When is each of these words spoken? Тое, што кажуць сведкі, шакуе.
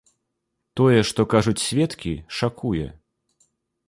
Тое, 0.79 1.01
што 1.09 1.25
кажуць 1.33 1.61
сведкі, 1.67 2.13
шакуе. 2.39 2.87